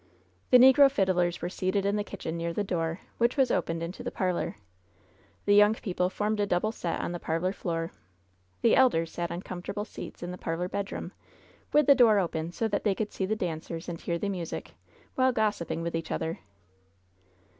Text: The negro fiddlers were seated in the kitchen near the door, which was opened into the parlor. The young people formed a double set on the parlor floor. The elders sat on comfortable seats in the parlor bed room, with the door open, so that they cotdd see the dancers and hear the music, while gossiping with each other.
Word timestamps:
The 0.49 0.57
negro 0.57 0.89
fiddlers 0.89 1.43
were 1.43 1.49
seated 1.49 1.85
in 1.85 1.95
the 1.95 2.03
kitchen 2.03 2.35
near 2.35 2.53
the 2.53 2.63
door, 2.63 3.01
which 3.19 3.37
was 3.37 3.51
opened 3.51 3.83
into 3.83 4.01
the 4.01 4.09
parlor. 4.09 4.55
The 5.45 5.53
young 5.53 5.75
people 5.75 6.09
formed 6.09 6.39
a 6.39 6.47
double 6.47 6.71
set 6.71 6.99
on 6.99 7.11
the 7.11 7.19
parlor 7.19 7.53
floor. 7.53 7.91
The 8.63 8.75
elders 8.75 9.11
sat 9.11 9.31
on 9.31 9.43
comfortable 9.43 9.85
seats 9.85 10.23
in 10.23 10.31
the 10.31 10.39
parlor 10.39 10.67
bed 10.67 10.91
room, 10.91 11.11
with 11.71 11.85
the 11.85 11.93
door 11.93 12.17
open, 12.17 12.51
so 12.51 12.67
that 12.67 12.83
they 12.83 12.95
cotdd 12.95 13.11
see 13.11 13.25
the 13.27 13.35
dancers 13.35 13.87
and 13.87 14.01
hear 14.01 14.17
the 14.17 14.27
music, 14.27 14.73
while 15.13 15.31
gossiping 15.31 15.83
with 15.83 15.95
each 15.95 16.09
other. 16.09 16.39